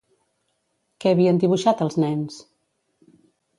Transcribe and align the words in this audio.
Què 1.03 1.11
havien 1.11 1.43
dibuixat 1.45 1.85
els 1.87 2.01
nens? 2.07 2.43